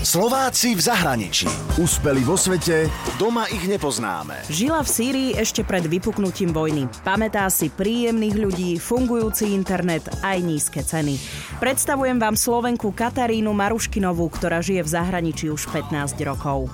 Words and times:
Slováci 0.00 0.72
v 0.72 0.80
zahraničí. 0.80 1.44
Úspeli 1.76 2.24
vo 2.24 2.32
svete, 2.32 2.88
doma 3.20 3.44
ich 3.52 3.68
nepoznáme. 3.68 4.48
Žila 4.48 4.80
v 4.80 4.88
Sýrii 4.88 5.30
ešte 5.36 5.60
pred 5.60 5.84
vypuknutím 5.84 6.56
vojny. 6.56 6.88
Pamätá 7.04 7.44
si 7.52 7.68
príjemných 7.68 8.32
ľudí, 8.32 8.70
fungujúci 8.80 9.52
internet 9.52 10.08
aj 10.24 10.40
nízke 10.40 10.80
ceny. 10.80 11.20
Predstavujem 11.60 12.16
vám 12.16 12.32
Slovenku 12.32 12.96
Katarínu 12.96 13.52
Maruškinovú, 13.52 14.32
ktorá 14.32 14.64
žije 14.64 14.88
v 14.88 14.88
zahraničí 14.88 15.52
už 15.52 15.68
15 15.68 16.16
rokov. 16.24 16.72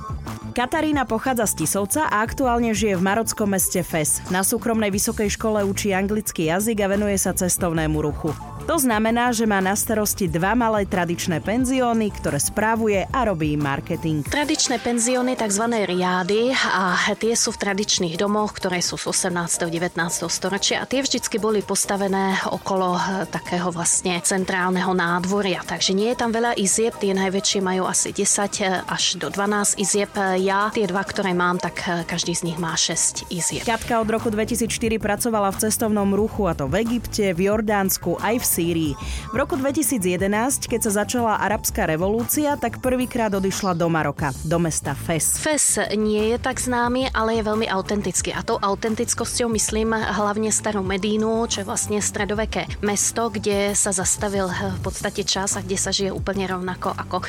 Katarína 0.54 1.02
pochádza 1.02 1.50
z 1.50 1.66
Tisovca 1.66 2.06
a 2.06 2.22
aktuálne 2.22 2.78
žije 2.78 2.94
v 2.94 3.06
marockom 3.10 3.50
meste 3.50 3.82
Fes. 3.82 4.22
Na 4.30 4.46
súkromnej 4.46 4.94
vysokej 4.94 5.34
škole 5.34 5.66
učí 5.66 5.90
anglický 5.90 6.46
jazyk 6.46 6.78
a 6.78 6.94
venuje 6.94 7.18
sa 7.18 7.34
cestovnému 7.34 7.98
ruchu. 7.98 8.30
To 8.66 8.82
znamená, 8.82 9.30
že 9.30 9.46
má 9.46 9.62
na 9.62 9.78
starosti 9.78 10.26
dva 10.26 10.58
malé 10.58 10.90
tradičné 10.90 11.38
penzióny, 11.38 12.10
ktoré 12.18 12.42
správuje 12.42 13.06
a 13.06 13.20
robí 13.22 13.54
marketing. 13.54 14.26
Tradičné 14.26 14.82
penzióny, 14.82 15.38
tzv. 15.38 15.86
riády, 15.86 16.50
a 16.50 16.98
tie 17.14 17.38
sú 17.38 17.54
v 17.54 17.62
tradičných 17.62 18.18
domoch, 18.18 18.58
ktoré 18.58 18.82
sú 18.82 18.98
z 18.98 19.30
18. 19.30 19.70
19. 19.70 19.94
storočia 20.26 20.82
a 20.82 20.88
tie 20.90 20.98
vždycky 20.98 21.38
boli 21.38 21.62
postavené 21.62 22.42
okolo 22.50 22.98
eh, 22.98 23.30
takého 23.30 23.70
vlastne 23.70 24.18
centrálneho 24.18 24.90
nádvoria. 24.90 25.62
Takže 25.62 25.94
nie 25.94 26.10
je 26.10 26.18
tam 26.18 26.34
veľa 26.34 26.58
izieb, 26.58 26.90
tie 26.98 27.14
najväčšie 27.14 27.62
majú 27.62 27.86
asi 27.86 28.10
10 28.10 28.66
eh, 28.66 28.82
až 28.82 29.14
do 29.22 29.30
12 29.30 29.78
izieb. 29.78 30.10
Ja 30.42 30.74
tie 30.74 30.90
dva, 30.90 31.06
ktoré 31.06 31.38
mám, 31.38 31.62
tak 31.62 31.86
eh, 31.86 32.02
každý 32.02 32.34
z 32.34 32.50
nich 32.50 32.58
má 32.58 32.74
6 32.74 33.30
izieb. 33.30 33.62
Katka 33.62 34.02
od 34.02 34.10
roku 34.10 34.26
2004 34.26 34.98
pracovala 34.98 35.54
v 35.54 35.70
cestovnom 35.70 36.18
ruchu 36.18 36.50
a 36.50 36.58
to 36.58 36.66
v 36.66 36.82
Egypte, 36.82 37.30
v 37.30 37.46
Jordánsku 37.46 38.18
aj 38.18 38.42
v 38.42 38.55
Sýrii. 38.56 38.96
V 39.30 39.36
roku 39.36 39.60
2011, 39.60 40.64
keď 40.64 40.80
sa 40.88 41.04
začala 41.04 41.36
arabská 41.44 41.84
revolúcia, 41.84 42.56
tak 42.56 42.80
prvýkrát 42.80 43.28
odišla 43.36 43.76
do 43.76 43.92
Maroka, 43.92 44.32
do 44.48 44.56
mesta 44.56 44.96
Fes. 44.96 45.36
Fes 45.36 45.76
nie 45.92 46.32
je 46.32 46.38
tak 46.40 46.56
známy, 46.56 47.12
ale 47.12 47.36
je 47.36 47.42
veľmi 47.44 47.68
autentický. 47.68 48.32
A 48.32 48.40
tou 48.40 48.56
autentickosťou 48.56 49.52
myslím 49.52 49.92
hlavne 49.92 50.48
Starú 50.48 50.80
Medínu, 50.80 51.44
čo 51.52 51.60
je 51.60 51.68
vlastne 51.68 52.00
stredoveké 52.00 52.64
mesto, 52.80 53.28
kde 53.28 53.76
sa 53.76 53.92
zastavil 53.92 54.48
v 54.48 54.80
podstate 54.80 55.20
čas 55.26 55.58
a 55.58 55.60
kde 55.60 55.76
sa 55.76 55.92
žije 55.92 56.14
úplne 56.14 56.48
rovnako 56.48 56.96
ako 56.96 57.16
e, 57.20 57.24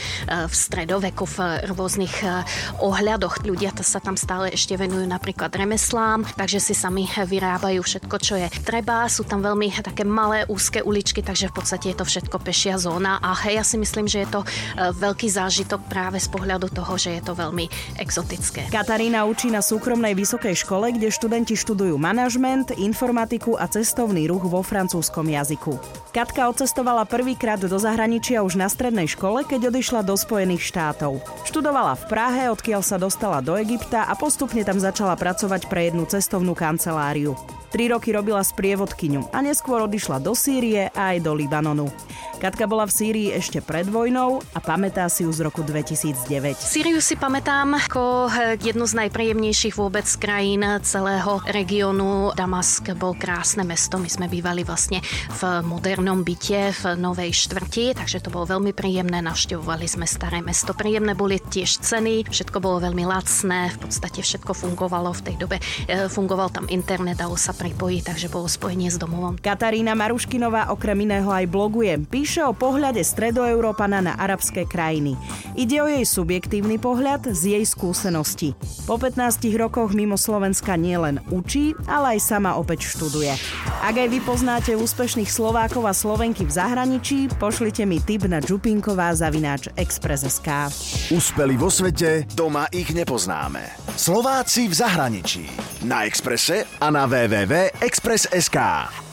v 0.48 0.54
stredoveku 0.54 1.26
v 1.28 1.38
rôznych 1.68 2.16
e, 2.24 2.46
ohľadoch. 2.80 3.44
Ľudia 3.44 3.76
sa 3.84 4.00
tam 4.00 4.16
stále 4.16 4.54
ešte 4.56 4.78
venujú 4.80 5.04
napríklad 5.04 5.52
remeslám, 5.52 6.24
takže 6.38 6.62
si 6.62 6.74
sami 6.78 7.10
vyrábajú 7.10 7.82
všetko, 7.84 8.16
čo 8.22 8.40
je 8.40 8.48
treba. 8.64 9.10
Sú 9.10 9.26
tam 9.26 9.42
veľmi 9.42 9.74
také 9.82 10.06
malé 10.06 10.46
úzke 10.46 10.86
uličky, 10.86 11.17
cestičky, 11.18 11.26
takže 11.26 11.50
v 11.50 11.56
podstate 11.58 11.86
je 11.90 11.98
to 11.98 12.06
všetko 12.06 12.38
pešia 12.40 12.76
zóna 12.78 13.18
a 13.18 13.34
hej, 13.46 13.58
ja 13.58 13.66
si 13.66 13.78
myslím, 13.82 14.06
že 14.06 14.26
je 14.26 14.30
to 14.30 14.42
e, 14.44 14.48
veľký 14.94 15.28
zážitok 15.30 15.82
práve 15.90 16.22
z 16.22 16.30
pohľadu 16.30 16.70
toho, 16.70 16.94
že 16.98 17.18
je 17.18 17.22
to 17.26 17.34
veľmi 17.34 17.66
exotické. 17.98 18.70
Katarína 18.70 19.26
učí 19.26 19.50
na 19.50 19.66
súkromnej 19.66 20.14
vysokej 20.14 20.54
škole, 20.62 20.94
kde 20.94 21.10
študenti 21.10 21.58
študujú 21.58 21.98
manažment, 21.98 22.70
informatiku 22.78 23.58
a 23.58 23.66
cestovný 23.66 24.30
ruch 24.30 24.46
vo 24.46 24.62
francúzskom 24.62 25.26
jazyku. 25.26 25.80
Katka 26.14 26.50
odcestovala 26.50 27.06
prvýkrát 27.06 27.62
do 27.62 27.78
zahraničia 27.78 28.42
už 28.46 28.58
na 28.58 28.70
strednej 28.70 29.10
škole, 29.10 29.46
keď 29.46 29.74
odišla 29.74 30.02
do 30.06 30.14
Spojených 30.18 30.66
štátov. 30.66 31.22
Študovala 31.46 31.98
v 31.98 32.04
Prahe, 32.10 32.44
odkiaľ 32.54 32.82
sa 32.82 32.98
dostala 32.98 33.42
do 33.42 33.58
Egypta 33.58 34.06
a 34.06 34.14
postupne 34.18 34.62
tam 34.66 34.78
začala 34.78 35.18
pracovať 35.18 35.70
pre 35.70 35.90
jednu 35.90 36.10
cestovnú 36.10 36.58
kanceláriu. 36.58 37.57
Tri 37.68 37.92
roky 37.92 38.16
robila 38.16 38.40
sprievodkyňu 38.40 39.36
a 39.36 39.44
neskôr 39.44 39.84
odišla 39.84 40.24
do 40.24 40.32
Sýrie 40.32 40.88
a 40.96 41.12
aj 41.12 41.20
do 41.20 41.36
Libanonu. 41.36 41.92
Katka 42.38 42.70
bola 42.70 42.86
v 42.86 42.94
Sýrii 42.94 43.30
ešte 43.34 43.66
pred 43.66 43.90
vojnou 43.90 44.46
a 44.54 44.62
pamätá 44.62 45.10
si 45.10 45.26
ju 45.26 45.34
z 45.34 45.42
roku 45.42 45.66
2009. 45.66 46.54
Sýriu 46.62 47.02
si 47.02 47.18
pamätám 47.18 47.74
ako 47.90 48.30
jednu 48.62 48.86
z 48.86 48.94
najpríjemnejších 48.94 49.74
vôbec 49.74 50.06
krajín 50.22 50.62
celého 50.86 51.42
regiónu. 51.50 52.38
Damask 52.38 52.94
bol 52.94 53.18
krásne 53.18 53.66
mesto, 53.66 53.98
my 53.98 54.06
sme 54.06 54.30
bývali 54.30 54.62
vlastne 54.62 55.02
v 55.34 55.66
modernom 55.66 56.22
byte 56.22 56.78
v 56.78 56.84
Novej 57.02 57.34
štvrti, 57.34 57.98
takže 57.98 58.22
to 58.22 58.30
bolo 58.30 58.46
veľmi 58.46 58.70
príjemné, 58.70 59.18
navštevovali 59.26 59.90
sme 59.90 60.06
staré 60.06 60.46
mesto. 60.46 60.78
Príjemné 60.78 61.18
boli 61.18 61.42
tiež 61.42 61.82
ceny, 61.82 62.30
všetko 62.30 62.62
bolo 62.62 62.86
veľmi 62.86 63.02
lacné, 63.02 63.74
v 63.74 63.90
podstate 63.90 64.22
všetko 64.22 64.54
fungovalo 64.54 65.10
v 65.10 65.22
tej 65.26 65.36
dobe. 65.42 65.58
E, 65.90 66.06
fungoval 66.06 66.54
tam 66.54 66.70
internet, 66.70 67.18
dalo 67.18 67.34
sa 67.34 67.58
pripojiť, 67.58 68.14
takže 68.14 68.30
bolo 68.30 68.46
spojenie 68.46 68.94
s 68.94 69.02
domovom. 69.02 69.42
Katarína 69.42 69.98
Maruškinová 69.98 70.70
okrem 70.70 71.02
iného 71.02 71.34
aj 71.34 71.50
bloguje. 71.50 71.98
Píše 71.98 72.27
píše 72.28 72.44
o 72.44 72.52
pohľade 72.52 73.00
stredoeurópana 73.08 74.04
na 74.04 74.14
arabské 74.20 74.68
krajiny. 74.68 75.16
Ide 75.56 75.80
o 75.80 75.88
jej 75.88 76.04
subjektívny 76.04 76.76
pohľad 76.76 77.32
z 77.32 77.56
jej 77.56 77.64
skúsenosti. 77.64 78.52
Po 78.84 79.00
15 79.00 79.48
rokoch 79.56 79.96
mimo 79.96 80.20
Slovenska 80.20 80.76
nielen 80.76 81.24
učí, 81.32 81.72
ale 81.88 82.20
aj 82.20 82.28
sama 82.28 82.60
opäť 82.60 82.84
študuje. 82.84 83.32
Ak 83.80 83.96
aj 83.96 84.12
vy 84.12 84.20
poznáte 84.28 84.76
úspešných 84.76 85.32
Slovákov 85.32 85.88
a 85.88 85.96
Slovenky 85.96 86.44
v 86.44 86.52
zahraničí, 86.52 87.32
pošlite 87.40 87.88
mi 87.88 88.04
tip 88.04 88.28
na 88.28 88.44
Čupinková 88.44 89.16
zavináč 89.16 89.72
Express.sk. 89.80 90.68
Úspeli 91.16 91.56
vo 91.56 91.72
svete, 91.72 92.28
doma 92.36 92.68
ich 92.76 92.92
nepoznáme. 92.92 93.72
Slováci 93.96 94.68
v 94.68 94.76
zahraničí. 94.76 95.48
Na 95.88 96.04
Exprese 96.04 96.68
a 96.84 96.92
na 96.92 97.08
www.express.sk. 97.08 99.07